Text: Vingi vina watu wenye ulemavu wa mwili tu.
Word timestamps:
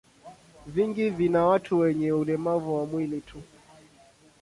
Vingi 0.67 1.09
vina 1.09 1.45
watu 1.45 1.79
wenye 1.79 2.11
ulemavu 2.11 2.75
wa 2.75 2.85
mwili 2.85 3.21
tu. 3.21 3.41